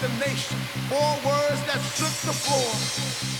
[0.00, 0.56] the nation.
[0.92, 2.72] All words that shook the floor.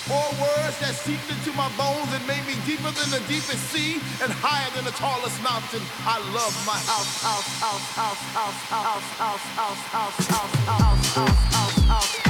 [0.04, 3.94] Four words that seeped into my bones and made me deeper than the deepest sea
[4.22, 5.80] and higher than the tallest mountain.
[6.04, 11.84] I love my house, house, house, house, house, house, house, house, house, house, house, house,
[11.88, 12.29] house, house.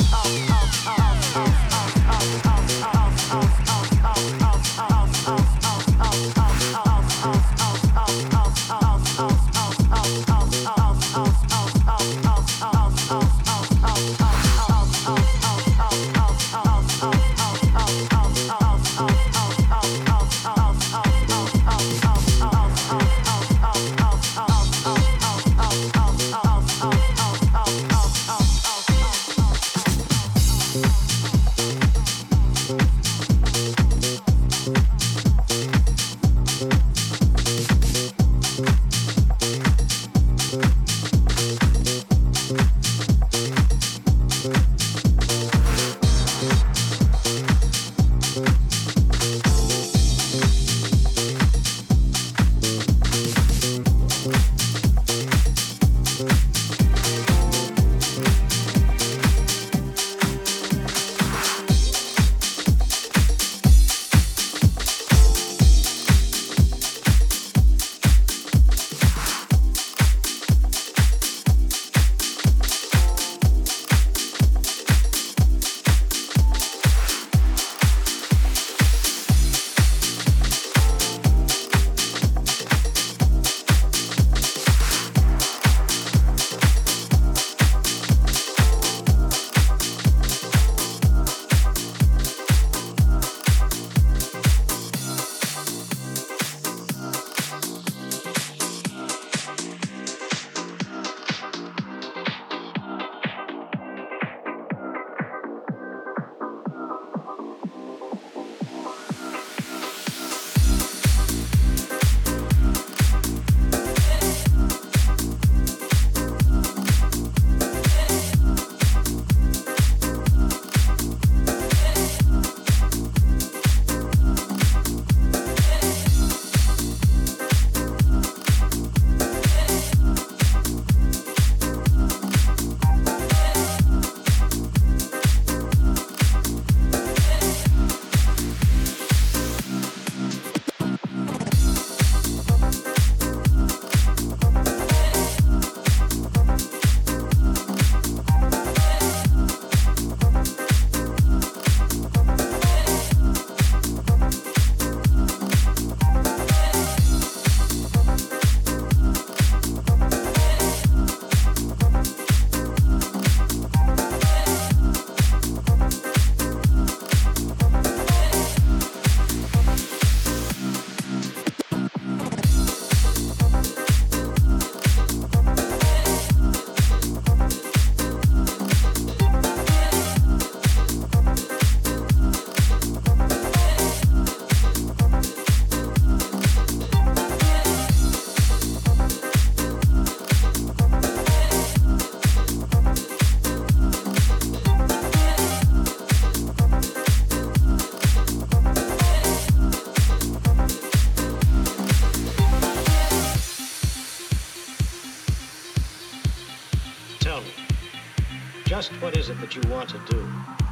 [208.71, 210.25] Just what is it that you want to do?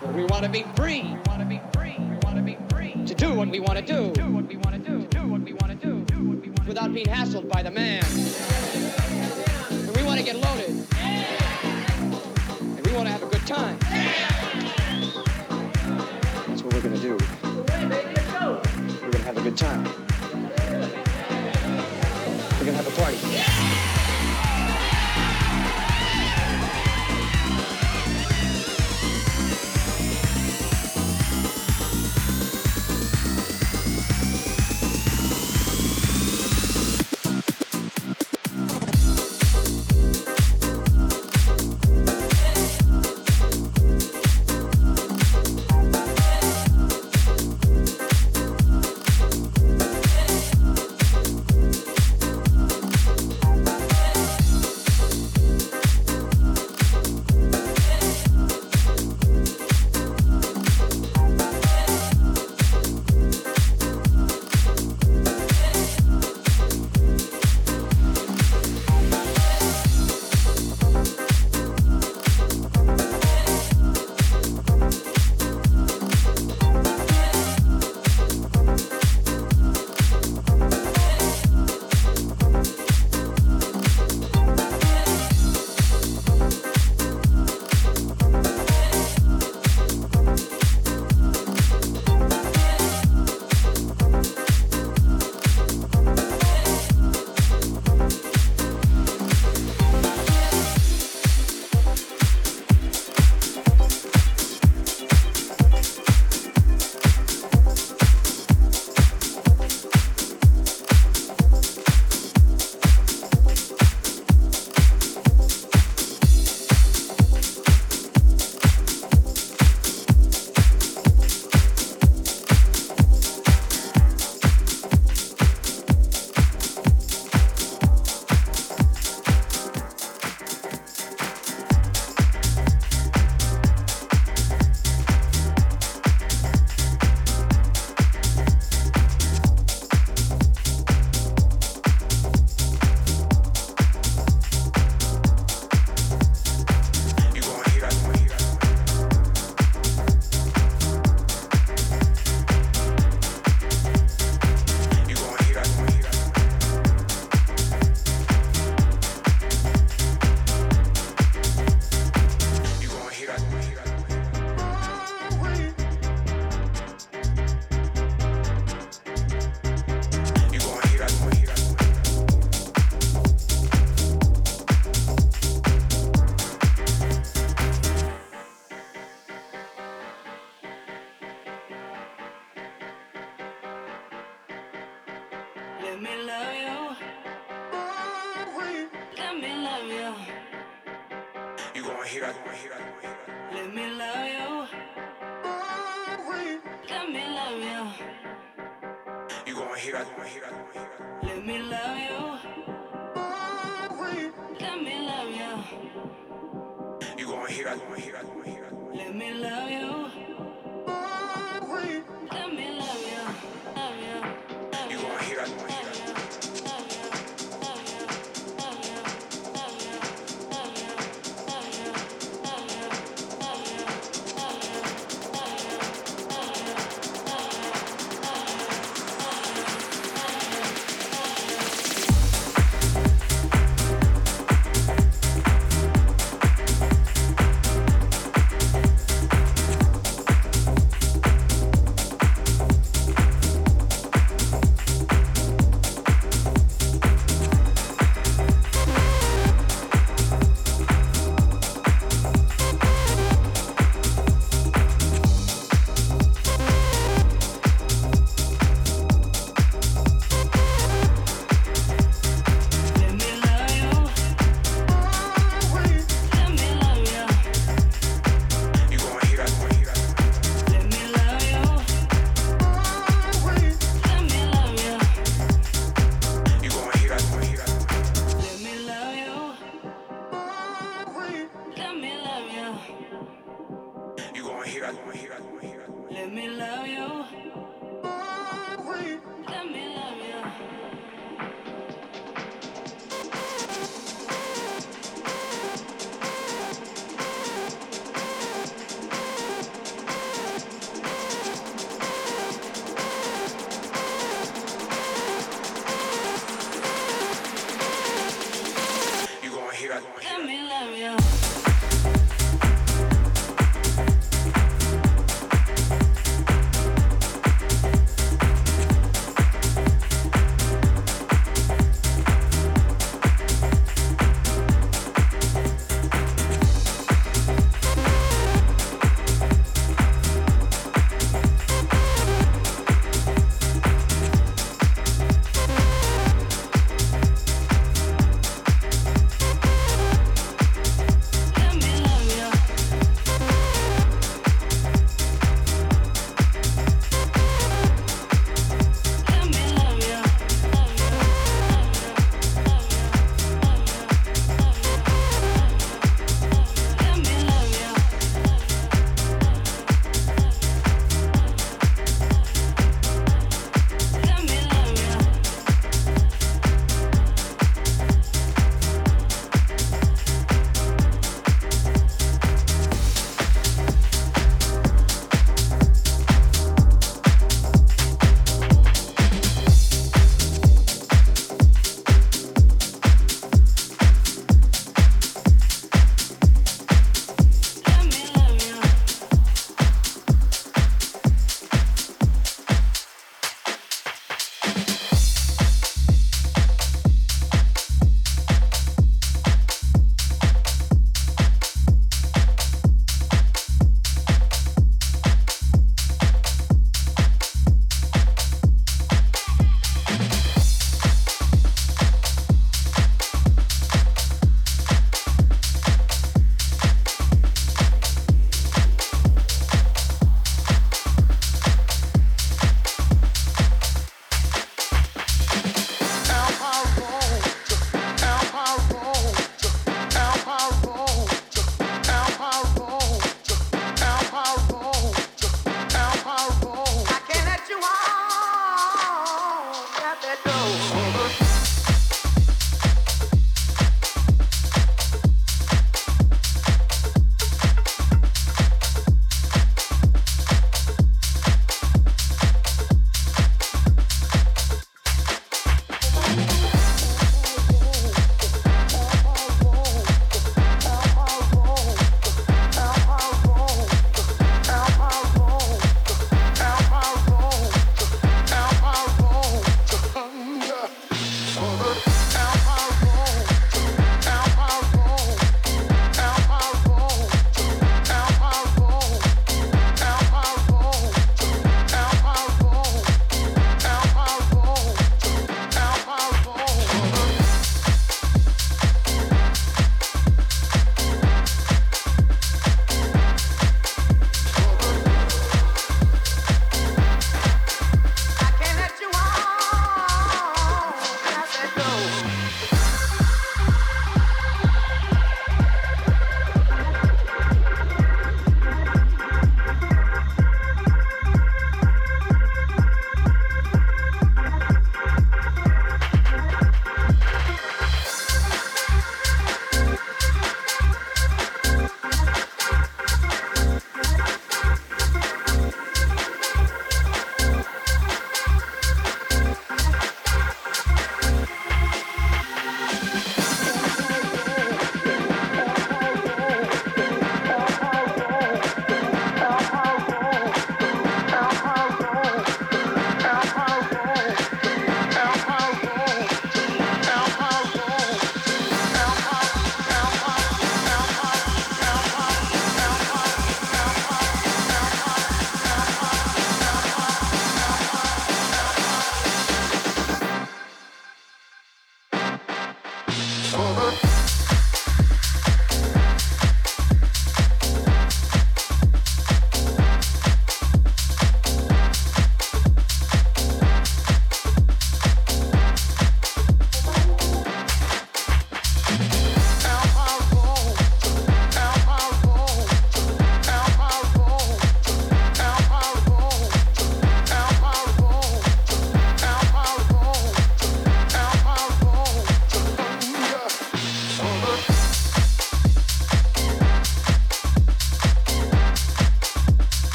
[0.00, 1.02] Well, we want to be free.
[1.02, 1.94] We want to be free.
[1.98, 2.94] We want to be free.
[3.04, 4.10] To do what we want to do.
[4.14, 5.06] Do what we want to do.
[5.08, 6.00] Do what we want to do.
[6.06, 8.02] Do what we want Without being hassled by the man.
[9.70, 10.70] And we want to get loaded.
[12.62, 13.76] And we want to have a good time.
[16.48, 17.18] That's what we're going to do.
[17.42, 20.01] We're going to have a good time.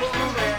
[0.00, 0.49] Moving,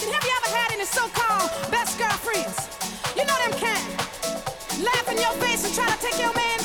[0.00, 0.12] question.
[0.12, 2.68] Have you ever had any so-called best girlfriends?
[3.16, 4.84] You know them kind.
[4.84, 6.59] Laugh in your face and try to take your man